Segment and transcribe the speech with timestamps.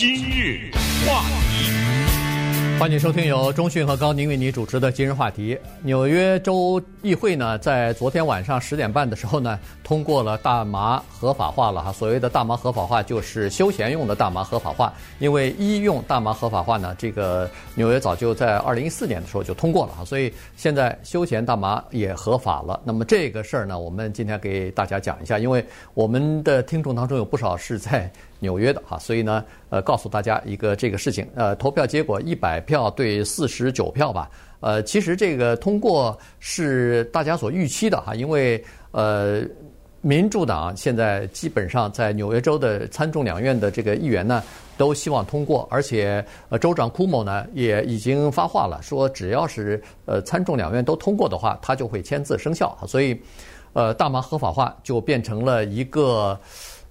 [0.00, 0.70] 今日
[1.06, 1.20] 话
[1.50, 2.78] 题。
[2.78, 5.58] 欢迎收听由中讯和高宁为你主持的今日话题。
[5.82, 11.92] 纽约州议会呢，在昨天晚上十点半的时候呢，通过了大麻合法化了哈。
[11.92, 14.90] 所谓的大麻合法化，就是休闲用的大麻合法化。
[15.18, 22.80] 因为医用大麻合法化呢，这个纽约早就在二零一四年的时候就通过了哈，所以现在休闲大麻也合法了。
[22.84, 25.62] 那么这个事儿呢，我们今天给大家讲一下，因为
[25.92, 28.10] 我们的听众当中有不少是在。
[28.40, 34.28] 纽约的哈，所以呢，呃，告诉大家一个这个事情，呃，投票结果一百票对四十九票吧，
[34.60, 39.42] 呃，其实这个通过是大家所预期的哈，因为呃，
[40.00, 44.42] 民主党现在基本上在纽约州的参众两院的这个议员呢，
[44.78, 53.20] 都希望通过，而且呃，州长库莫呢也已经发话了，说只要是呃参众两院都通过的话，他就会签字生效，所以
[53.74, 56.40] 呃，大麻合法化就变成了一个。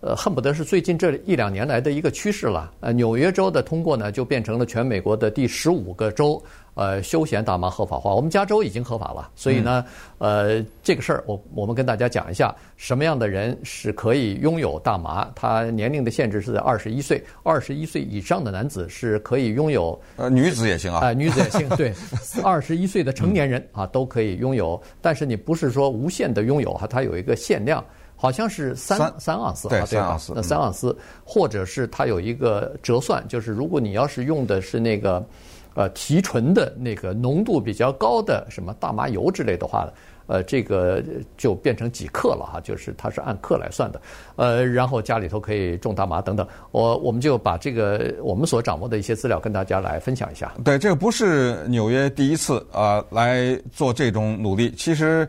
[0.01, 2.71] 呃，恨不得是最近这一两年来的一个趋势了。
[2.79, 6.41] 呃，纽约州的通过呢，就变成了全美国的第十五个州，
[6.75, 8.15] 呃，休闲大麻合法化。
[8.15, 9.83] 我们加州已经合法了，所以呢，
[10.19, 15.29] 呃，这个事儿我我们跟大家讲一下，什么样的人是可以拥有大麻？
[15.35, 19.99] 他年龄的限制是在二十一岁，二十一岁以上的男子是可以拥有。
[20.15, 21.01] 呃，女子也行啊。
[21.01, 21.93] 呃，女子也行，对，
[22.41, 27.83] 二十一岁的成年人啊都可以拥有，但是你不是说无限的拥有哈，它有一个限量。
[28.21, 35.25] 好像是三三,三盎司，对，三盎司，那三盎司，或者是它有一个折算，就是如果你要是用的是那个，
[35.73, 39.87] 呃，提纯的那个浓度比较高的什么大麻油之类的话，
[40.27, 41.01] 呃，这个
[41.37, 44.01] 就变成几克了哈，就是它是按克来算的，
[44.35, 50.53] 呃，然后家里头可以种大麻等等，我我们就把这个我们所掌握的一些资料跟大家来分享一下。
[50.65, 55.25] 对，这个不是纽约第一次啊、呃、来做这种努力，其实。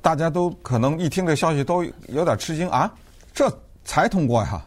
[0.00, 2.92] 大家都可能一听这消息都有点吃惊啊，
[3.32, 3.50] 这
[3.84, 4.64] 才通过呀？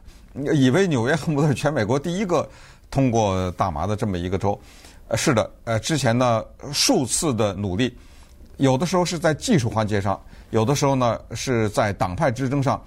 [0.53, 2.47] 以为纽约恨不得是全美国第一个
[2.91, 4.59] 通过大麻的这么一个州。
[5.07, 7.97] 呃，是的，呃，之前呢数次的努力，
[8.57, 12.79] 有的时候是在技术环节上，有的时候呢是在党派之争上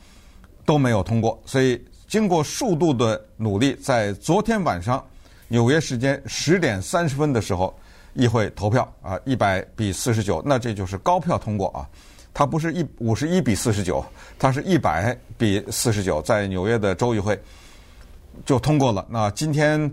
[0.65, 1.41] 都没有通过。
[1.45, 5.05] 所以经过数度的努力，在昨天晚上
[5.49, 7.75] 纽约时间十点三十分的时候，
[8.13, 11.89] 议会投票啊，一百比四十九，那这就是高票通过啊。
[12.33, 14.05] 它不是一五十一比四十九，
[14.39, 17.39] 它是一百比四十九，在纽约的州议会
[18.47, 19.05] 就通过了。
[19.11, 19.93] 那今天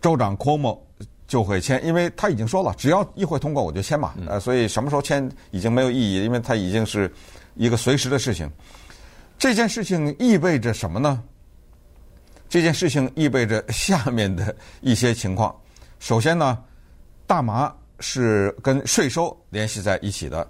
[0.00, 0.78] 州长 Cuomo
[1.26, 4.12] 就会签，因为他已经说了，只要议会通过我就签嘛。
[4.26, 7.10] 呃，所以什么时候签已经没有意义，因为它已经是
[7.54, 8.50] 一个随时的事情。
[9.38, 11.22] 这件事情意味着什么呢？
[12.48, 15.54] 这件事情意味着下面的一些情况。
[16.00, 16.58] 首先呢，
[17.26, 20.46] 大麻是跟税收联系在一起的。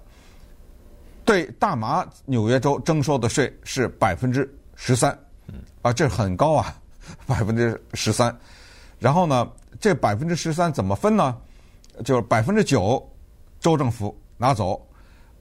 [1.25, 5.17] 对大麻，纽约州征收的税是百分之十三，
[5.81, 6.75] 啊，这很高啊，
[7.25, 8.35] 百分之十三。
[8.99, 11.37] 然后呢，这百分之十三怎么分呢？
[12.03, 13.01] 就是百分之九
[13.59, 14.81] 州政府拿走，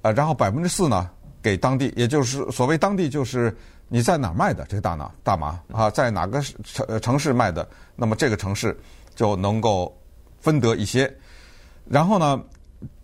[0.03, 1.09] 呃，然后百分之四呢
[1.41, 3.57] 给当地，也就是所谓当地就是
[3.89, 8.79] 你在哪儿卖的这个大麻大麻啊，在哪个城城市卖的，那么这个城市
[9.15, 9.97] 就能够
[10.41, 11.13] 分得一些。
[11.89, 12.41] 然后呢，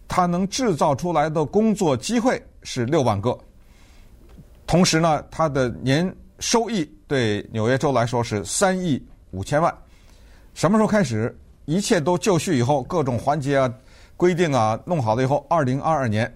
[0.07, 2.41] 它能制造出来的工作机会。
[2.63, 3.39] 是六万个，
[4.67, 9.75] 同时呢，它的年收益对纽约州来说是三亿五千万。
[10.55, 11.37] 什么时候开始？
[11.67, 13.73] 一切都就绪以后，各种环节啊、
[14.17, 16.35] 规定啊弄好了以后，二零二二年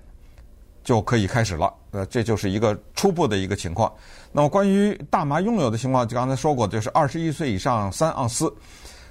[0.85, 1.73] 就可以开始了。
[1.91, 3.93] 呃，这就是一个初步的一个情况。
[4.31, 8.55] 那么关于大麻拥有的情况，就刚才说过，就是二十一岁以上三盎司。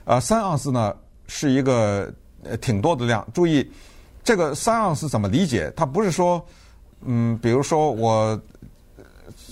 [0.06, 0.96] 呃，三盎司呢
[1.28, 2.14] 是一个
[2.44, 3.28] 呃挺多的量。
[3.34, 3.68] 注意，
[4.24, 5.72] 这个三盎司怎么理解？
[5.76, 6.44] 它不是说。
[7.04, 8.40] 嗯，比如说我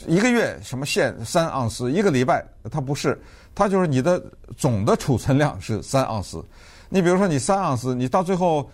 [0.08, 3.20] 一个月什么限三盎司，一个礼拜它不是，
[3.56, 4.24] 它就是你的
[4.56, 6.44] 总的储存量是三盎司。
[6.90, 8.70] 你比如说你三盎司，你到最后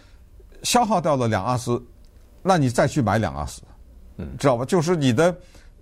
[0.64, 1.82] 消耗掉了两盎司，
[2.42, 3.62] 那你再去买两盎司，
[4.18, 4.66] 嗯，知道吧？
[4.66, 5.36] 就是你的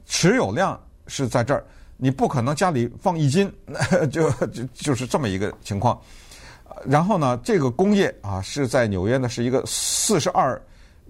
[0.06, 1.66] 持有量是在这儿，
[1.98, 3.52] 你不可能家里放一斤，
[4.12, 6.00] 就就就是这么一个情况。
[6.86, 10.62] 然后呢，这个工业啊是在纽约呢是一个四十二。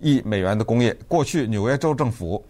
[0.04, 2.44] 亿美元的工业，过去纽约州政府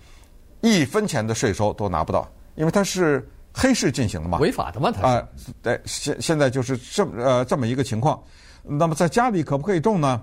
[0.61, 5.27] 一分钱的税收都拿不到，因为它是黑市进行的嘛，违法的嘛，它啊，
[5.61, 8.21] 对，现现在就是这么呃这么一个情况。
[8.63, 10.21] 那么在家里可不可以种呢？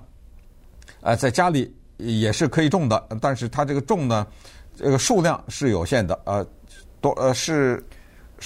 [1.03, 4.27] 呃，在家里也是可以种的，但是它这个种呢，
[4.77, 6.47] 这个数量是有限的，呃，
[7.01, 7.83] 多呃是，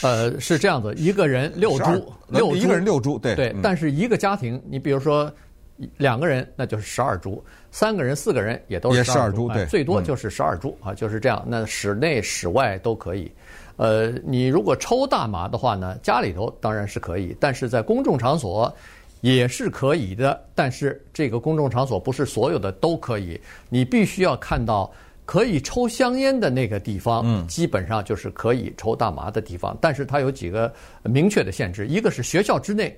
[0.02, 5.32] 呃是这样子，一个人六株，六一个人六株，对对，但是一个家庭，你比如说。
[5.97, 11.44] 两个人那就是十二株，三个人、四个人也都是十二株，对，最多就是十二株啊，就是这样。
[11.47, 13.31] 那室内、室外都可以。
[13.76, 18.73] 呃，你如果抽大麻的话呢，家里头当然是可以，但是在公众场所
[19.21, 20.41] 也是可以的。
[20.55, 24.88] 但是这个公众场所不是所有的都可以，你必须要看到
[25.26, 29.76] 可以抽香烟的那个地方，嗯，基本上就是可以抽大麻的地方。
[29.81, 30.73] 但是它有几个
[31.03, 32.97] 明确的限制，一个是学校之内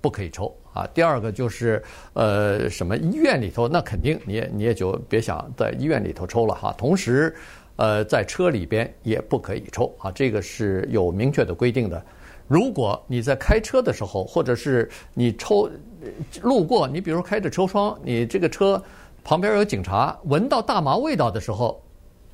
[0.00, 1.82] 不可以抽啊，第二个就是
[2.14, 6.74] 呃什么医院里头，那肯定你也你也就别想在医院里头抽了哈。
[6.78, 7.34] 同时。
[7.76, 12.04] 呃，在车里边也不可以抽啊，这个是有明确的规定的。
[12.46, 15.66] 如果你在开车的时候，或者是你抽
[16.42, 18.82] 路过，你比如开着车窗，你这个车
[19.24, 21.82] 旁边有警察，闻到大麻味道的时候，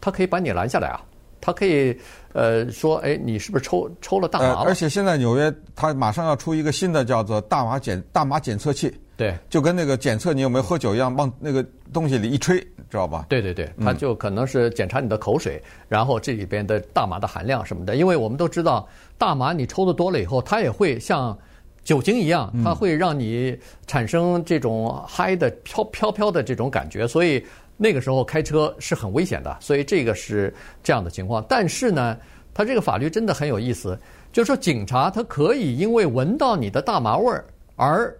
[0.01, 1.01] 他可以把你拦下来啊，
[1.41, 1.97] 他可以
[2.33, 4.55] 呃说，哎，你是不是抽抽了大麻了？
[4.61, 8.93] 呃，而且现在纽约它马上要出一个新的叫做大麻检大麻检测器。
[9.17, 12.61] 对，就跟那个检测你有没有喝酒一样，往那个东西里一吹，
[12.91, 13.25] 知道吧？
[13.31, 17.97] 对对对，它就可能是检查你的口水，嗯、然后这里边的大麻的含量什么的。
[17.97, 18.87] 因为我们都知道，
[19.17, 21.35] 大麻你抽的多了以后，它也会像
[21.83, 27.43] 酒精一样，它会让你产生这种嗨的飘飘飘的这种感觉，所以
[27.77, 29.57] 那个时候开车是很危险的。
[29.61, 30.53] 所以这个是
[30.83, 31.45] 这样的情况。
[31.49, 32.17] 但是呢，
[32.53, 33.99] 它这个法律真的很有意思，
[34.33, 37.45] 就是说警察他可以因为闻到你的大麻味儿
[37.77, 38.17] 而。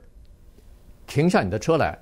[1.09, 1.97] 停下你的车来，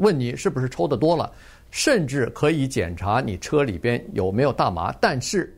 [0.00, 1.32] 问你是不是抽得多了，
[1.70, 4.92] 甚至可以检查你车里边有没有大麻。
[5.00, 5.56] 但是，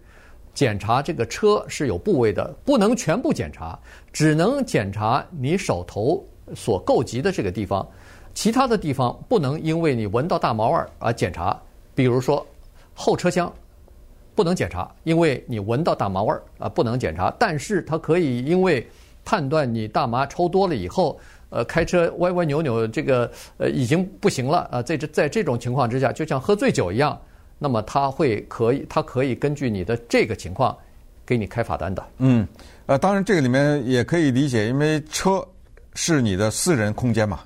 [0.53, 3.79] 检查这个车是有部位的，不能全部检查，
[4.13, 6.23] 只能检查你手头
[6.55, 7.89] 所够及的这个地方，
[8.35, 11.59] 其他的地方不能因为你闻到大麻味儿而检查。
[11.95, 12.45] 比如说，
[12.93, 13.53] 后车厢
[14.35, 17.35] 不能检查，因为你闻到大麻味儿啊，不能检查。
[17.39, 18.87] 但是它可以因为
[19.25, 21.19] 判断你大麻抽多了以后。
[21.51, 24.83] 呃，开车歪歪扭扭，这个呃已经不行了啊！
[24.83, 27.17] 在这在这种情况之下，就像喝醉酒一样，
[27.61, 30.77] 那么他会可以，他可以根据你的这个情况，
[31.25, 32.05] 给你开罚单的。
[32.19, 32.45] 嗯，
[32.87, 35.47] 呃，当然这个里面也可以理解，因为车
[35.95, 37.39] 是你的私人空间嘛，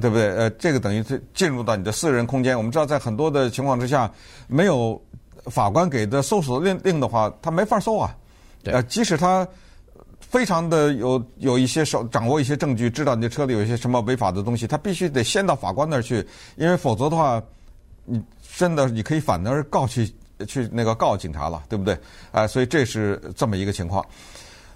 [0.00, 0.28] 对不对？
[0.36, 2.56] 呃，这个等于是进入到你的私人空间。
[2.56, 4.10] 我们知道，在很多的情况之下，
[4.46, 5.00] 没有
[5.46, 8.14] 法官给的搜索令令的话，他没法搜啊。
[8.64, 9.46] 呃，即使他。
[10.20, 16.24] 非常的有有一些手掌握一些证据，知道你的车里有一些什么违法的东西，他必须得先到法官那儿去，
[16.54, 17.42] 因为否则的话，
[18.04, 18.22] 你
[18.56, 20.08] 真的你可以反而告去
[20.46, 21.94] 去那个告警察了，对不对？
[22.30, 24.06] 啊、呃，所以这是这么一个情况。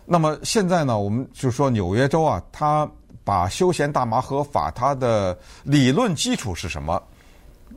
[0.04, 2.90] 那么现在呢，我们就说纽约州啊，他
[3.25, 7.03] 把休闲大麻合法，它的理论基础是什么？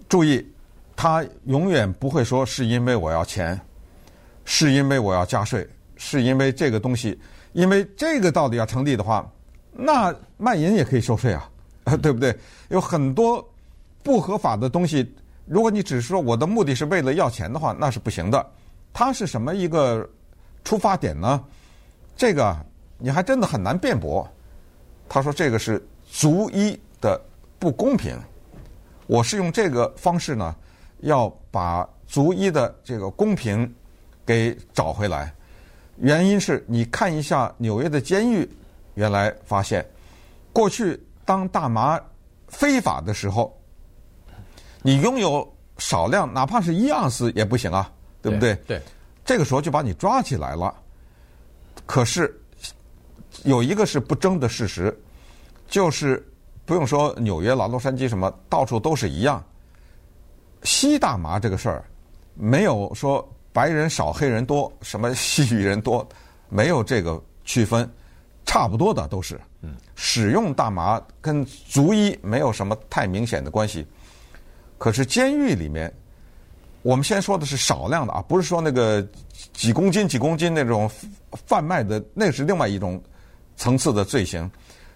[0.10, 0.46] 注意，
[0.96, 3.60] 他永远不会说是因为我要钱，
[4.46, 7.20] 是因为我要加税，是因为这个东西。
[7.54, 9.28] 因为这个道理要成立的话，
[9.72, 11.50] 那卖淫也可以收税啊，
[12.04, 12.38] 对不对？
[12.70, 13.44] 有很多
[14.04, 15.12] 不合法的东西，
[15.46, 18.46] 如果你只是说我的目的是为了要钱的话，那是不行的。
[18.94, 20.08] 它是什么一个
[20.64, 21.44] 出发点呢？
[22.16, 22.56] 这个
[22.98, 24.28] 你还真的很难辩驳。
[25.10, 27.22] 他说这个是逐一的
[27.60, 28.18] 不公平，
[29.08, 30.56] 我是用这个方式呢，
[31.00, 33.74] 要把逐一的这个公平
[34.26, 35.34] 给找回来。
[35.98, 38.48] 原因是你看一下纽约的监狱，
[38.94, 39.86] 原来发现，
[40.54, 42.00] 过去当大麻
[42.48, 43.58] 非法的时候，
[44.82, 48.56] 你拥有少量，哪怕是一盎司也不行啊，对不对？
[48.68, 48.82] 对，
[49.26, 50.74] 这个时候就把你抓起来了。
[51.86, 52.40] 可是
[53.44, 54.98] 有一个是不争的事实，
[55.68, 56.26] 就是
[56.66, 59.44] 不用说纽约了，洛杉矶什么，到处都是一样。
[60.64, 61.86] 吸大麻这个事儿，
[62.34, 63.28] 没有说。
[63.54, 66.08] 白人少，黑人多，什么西语人多，
[66.48, 67.90] 没有这个区分，
[68.46, 69.42] 差不多的都是。
[69.96, 73.84] 使用大麻跟族医没有什么太明显的关系。
[74.78, 75.92] 可是监狱里面，
[76.84, 79.04] 我们先说的是少量的啊，不是说那个
[79.54, 80.88] 几公斤几公斤那种
[81.32, 83.02] 贩卖的，那是另外一种
[83.58, 84.50] 层次的罪行。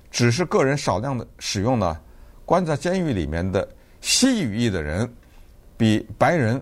[0.09, 1.99] 只是个人少量的使用呢，
[2.45, 3.67] 关在监狱里面的
[4.01, 5.11] 西语裔的人
[5.77, 6.61] 比白人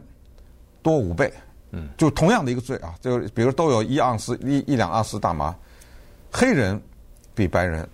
[0.82, 1.32] 多五倍。
[1.72, 5.56] 嗯，就同样的一个罪啊，就比如都有一盎司一一两盎司大麻，
[6.32, 6.82] 黑人
[7.36, 7.88] 比白人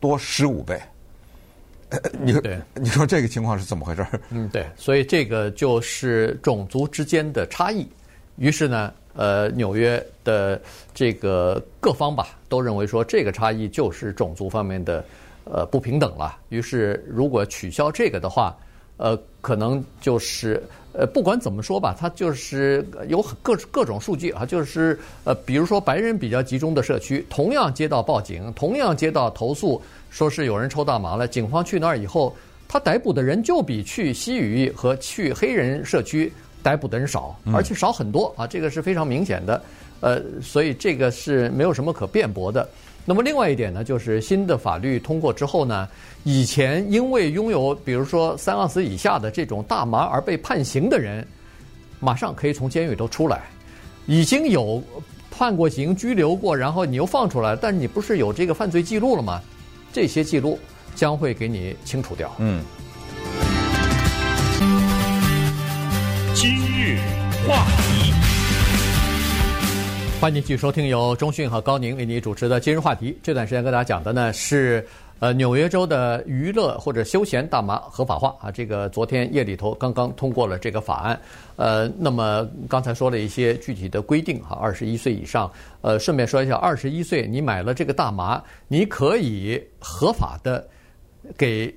[0.00, 0.80] 多十五倍。
[2.20, 2.42] 你说，
[2.76, 4.06] 你说这个情况是怎么回事？
[4.30, 7.88] 嗯，对，所以这个就是种族之间的差异。
[8.36, 10.58] 于是呢，呃，纽约的
[10.94, 15.04] 这个各方吧，都认为说这个差异就是种族方面的
[15.44, 16.38] 呃不平等了。
[16.48, 18.56] 于是，如果取消这个的话，
[18.96, 20.62] 呃，可能就是。
[20.92, 32.34] 呃，不管怎么说吧，它就是有各各种数据啊，就是呃，比如说白人比较集中的社区，同样接到报警，同样接到投诉，说是有人抽大麻了，警方去那儿以后，
[32.66, 39.62] 他逮捕的人就比去西语和去黑人社区逮捕的人少，而且少很多啊，这个是非常明显的。
[40.00, 42.68] 呃，所以这个是没有什么可辩驳的。
[43.04, 45.88] 那么另外一点呢，就是新的法律通过之后呢，
[46.24, 51.26] 以前因为拥有比如说三盎司以下的这种大麻而被判刑的人，
[51.98, 53.42] 马上可以从监狱都出来。
[54.06, 54.82] 已经有
[55.30, 59.40] 判过刑、拘留过，然后你又放出来，但你不是有这个犯罪记录了吗？
[59.92, 60.58] 这些记录
[60.94, 62.30] 将会给你清除掉。
[62.38, 62.62] 嗯。
[67.46, 68.12] 话题。
[70.20, 73.18] 欢迎继续收听由中讯和高宁为你主持的今日话题。
[73.22, 74.86] 这段时间跟大家讲的呢是，
[75.18, 78.50] 呃，纽约州的娱乐或者休闲大麻合法化啊。
[78.50, 81.18] 这个昨天夜里头刚刚通过了这个法案。
[81.56, 85.50] 呃，那么刚才说了一些具体的规定哈，二十一岁以上。
[85.80, 90.68] 呃，顺便说一下，二十一岁你买了这个大麻，你可以合法的
[91.38, 91.74] 给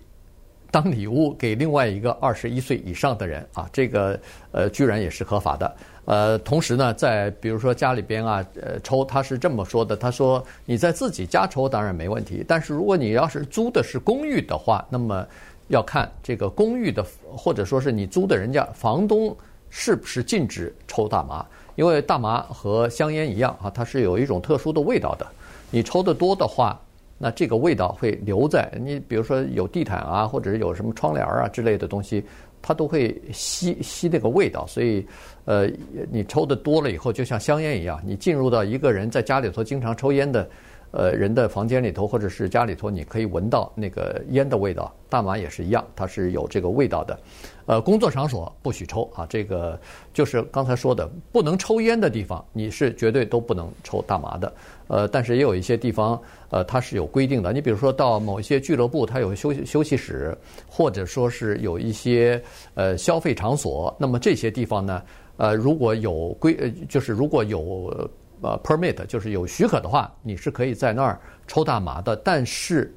[0.74, 3.70] 当礼物给另外一个二十一岁以上的人啊。
[3.72, 4.20] 这个
[4.52, 5.76] 呃，居然也是合法的。
[6.06, 15.24] 呃，同时呢，在比如说家里边啊，呃，抽他是这么说的，他说你在自己家抽当然没问题，但是如果你要是租的是公寓的话，那么
[15.68, 19.38] 要看这个公寓的或者说是你租的人家房东
[19.70, 25.26] 是不是禁止抽大麻，因为大麻和香烟一样啊，它是有一种特殊的味道的，
[25.70, 26.78] 你抽得多的话，
[27.18, 32.24] 那这个味道会留在你，比如说有地毯啊，或者是有什么窗帘啊之类的东西。
[32.66, 35.06] 它都会吸吸那个味道，所以，
[35.44, 35.70] 呃，
[36.10, 40.50] 你抽的多了以后，就像香烟一样，你进入到一个人在家里头经常抽烟的，
[40.94, 44.94] 呃，人的房间里头或者是家里头，你可以闻到那个烟的味道。
[45.10, 47.20] 大麻也是一样，它是有这个味道的。
[47.66, 49.80] 呃，工作场所不许抽啊，这个
[50.14, 54.54] 就是刚才说的，不能抽烟的地方，你是绝对都不能抽大麻的。
[54.88, 56.20] 呃，但是也有一些地方，
[56.52, 57.52] 呃，它是有规定的。
[57.52, 62.40] 你比如说到某一些俱乐部，它有休息休息室，或者说是有一些
[62.76, 65.02] 呃消费场所，那么这些地方呢，
[65.38, 68.10] 呃，如果有规，呃，就是如果有
[68.44, 72.16] 呃 permit，就是有许可的话，你是可以在那儿抽大麻的。
[72.18, 72.94] 但是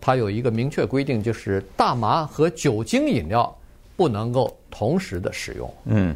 [0.00, 3.54] 它有一个明确规定，就是大麻和酒精饮料。
[3.98, 5.74] 不能够同时的使用。
[5.82, 6.14] 嗯，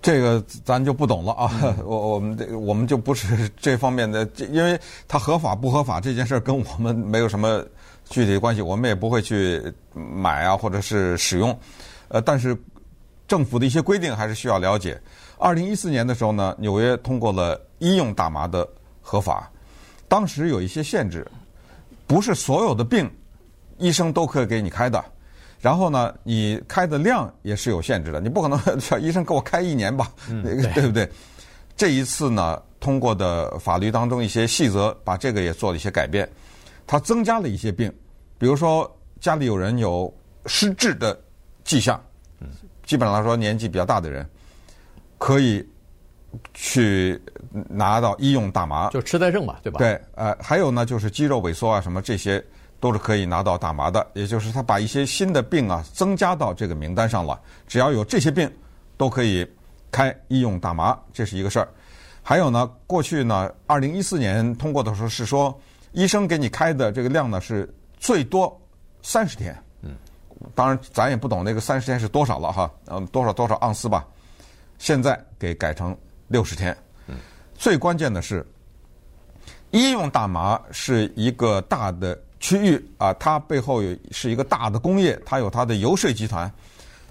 [0.00, 1.52] 这个咱就不懂了啊。
[1.84, 7.62] 我我们这我们就不是这方面的，因为它合法不合法这件事跟我们没有什么
[8.08, 11.54] 具体关系，我们也不会去买啊，或者是使用。
[12.08, 12.56] 呃，但是
[13.26, 14.98] 政府的一些规定还是需要了解。
[15.36, 18.68] 二零一四年的时候呢，纽约通过了医用大麻的
[19.00, 19.50] 合法，
[20.08, 21.26] 当时有一些限制，
[22.06, 23.10] 不是所有的病
[23.78, 25.04] 医生都可以给你开的。
[25.60, 30.12] 然后呢，你开的量也是有限制的，你不可能叫医生给我开一年吧，
[30.74, 31.10] 对不对？
[31.76, 36.28] 这一次呢，通过的法律当中一些细则，把这个也做了一些改变，
[36.86, 37.92] 它增加了一些病，
[38.38, 38.88] 比如说
[39.20, 40.12] 家里有人有
[40.46, 41.20] 失智的
[41.64, 42.00] 迹象，
[42.84, 44.28] 基本上来说年纪比较大的人，
[45.18, 45.68] 可以
[46.54, 47.20] 去
[47.68, 49.78] 拿到医用大麻，就痴呆症嘛，对吧？
[49.78, 52.44] 对，呃，还有呢，就是肌肉萎缩啊，什么这些。
[52.80, 57.40] 都是可以拿到大麻的，也就是他把一些新的病啊增加到这个名单上了。
[57.66, 58.48] 只要有这些病，
[58.96, 59.44] 都可以
[59.90, 61.68] 开医用大麻，这是一个事儿。
[62.22, 67.68] 还有呢，过去呢，二零一四年通过的时候是说，医生给你开的这个量呢是
[67.98, 68.56] 最多
[69.02, 69.60] 三十天。
[69.82, 69.96] 嗯，
[70.54, 74.06] 当然咱也不懂那个三十天是多少了哈，嗯，多少多少盎司吧。
[74.78, 76.76] 现在给改成六十天。
[77.54, 78.46] 最关键的是，
[79.72, 82.18] 医用大麻是一个大的。
[82.40, 86.48] 区域啊，它背后有是一个大的工业，它有它的游说集团。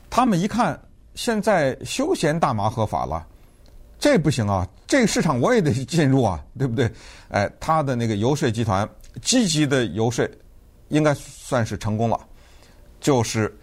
[0.10, 0.80] 他们一看，
[1.16, 3.28] 现在休闲大麻合法了，
[4.00, 6.90] 这不行啊，这个市场我也得进入啊，对不对？
[7.28, 8.90] 哎，他的那个游说集团
[9.22, 10.26] 积极的游说，
[10.88, 12.18] 应该算是成功了。
[13.02, 13.54] 就是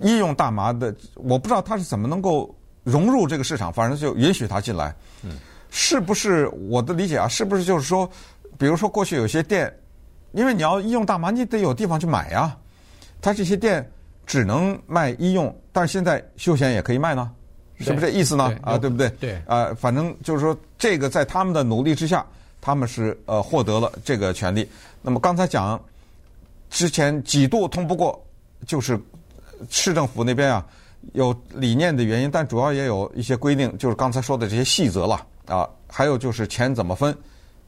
[0.00, 2.55] 医用大麻的，我不知道他是怎么能够
[2.86, 4.94] 融入这个市场，反正就允许他进来。
[5.22, 5.32] 嗯，
[5.70, 7.28] 是不是我的理解啊？
[7.28, 8.08] 是不是就是说，
[8.56, 9.70] 比如说过去有些店。
[10.32, 12.54] 因为你要医用大麻，你得有地方去买呀。
[13.22, 13.90] 他这些店
[14.26, 17.30] 只能卖医用，但是现在休闲也可以卖呢，
[17.78, 18.54] 是不是这意思呢？
[18.60, 19.08] 啊，对不对？
[19.18, 19.40] 对。
[19.46, 22.26] 啊，反正就是说，这个在他们的努力之下，
[22.60, 24.68] 他们是呃获得了这个权利。
[25.00, 25.80] 那么刚才讲，
[26.68, 28.22] 之前几度通不过，
[28.66, 29.00] 就是
[29.70, 30.66] 市政府那边啊
[31.12, 37.16] 有理念的原因，但主要也有一些规定，就是刚才说的这些细则了啊，还有就是钱怎么分。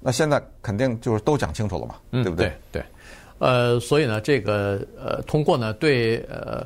[0.00, 2.52] 那现在肯定就是都讲清楚了嘛，嗯、对不对？
[2.71, 2.83] 对，
[3.38, 6.64] 呃，所以呢，这个呃通过呢，对呃，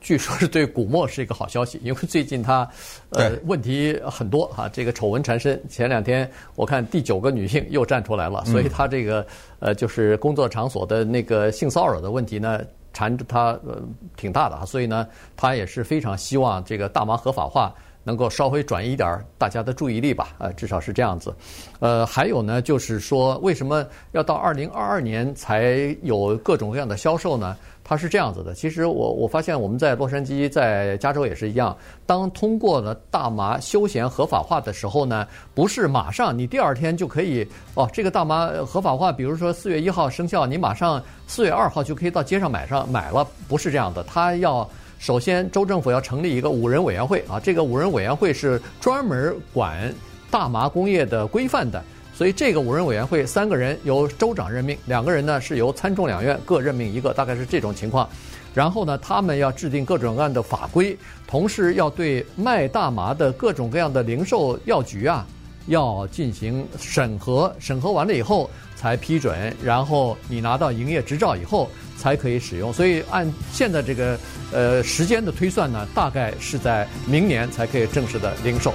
[0.00, 2.68] 据说是对古默是一个好消息，因为最近他
[3.10, 5.62] 呃问题很多哈、啊，这个丑闻缠身。
[5.68, 9.24] 前两天我看第九个女性又站出来了，所以他这个
[9.60, 12.60] 呃就是工作场所的那个性骚扰的问题呢，
[12.92, 13.82] 缠着他呃
[14.16, 15.06] 挺大的啊，所以呢，
[15.36, 17.74] 他也是非常希望这个大麻合法化。
[18.04, 21.34] 能够稍微转移一点大家的注意力吧，呃，至少是这样子。
[21.80, 27.56] 呃，还有呢，就是说为什么要到二零二二年才有各种各样的销售呢？
[27.84, 28.54] 它是这样子的。
[28.54, 44.68] 其实我我发现我们在洛杉矶、在加州也是一样，当通过了大麻休闲合法化的时候呢，不是马上你第二天就可以哦，这个大麻合法化，比如说四月一号生效，你马上四月二号就可以到街上买上买了，不是这样的，它要。
[45.02, 49.92] 首先，州政府要成立一个五人委员会啊，这个五人委员会是专门管
[50.30, 51.82] 大麻工业的规范的，
[52.14, 58.08] 所以这个五人委员会三个人由州长任命，两个人呢是由参众两院各任命一个，大概是这种情况。
[58.54, 65.26] 然后呢，他们要制定各种各样的法规，同时要对卖大麻的各种各样的零售药局啊，
[65.66, 68.48] 要进行审核，审核完了以后
[68.82, 71.70] 才批准，然后你拿到营业执照以后。
[71.94, 74.18] 才可以使用，所以按现在这个
[74.50, 78.74] 呃时间的推算呢，大概是在明年才可以正式的零售。